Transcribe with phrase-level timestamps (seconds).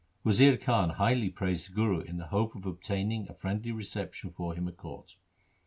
[0.23, 4.55] Wazir Khan highly praised the Guru in the hope of obtaining a friendly reception for
[4.55, 5.15] him at court.